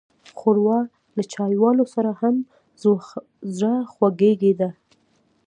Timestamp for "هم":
2.21-2.35